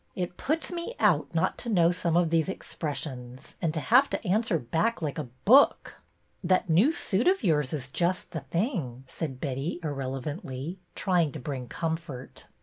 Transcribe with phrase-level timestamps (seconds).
[0.15, 4.27] It puts me out not to know some of these expressions, and to have to
[4.27, 6.01] answer back like a book."''
[6.43, 11.67] That new suit of yours is just the thing," said Betty, irrelevantly, trying to bring
[11.67, 12.47] comfort.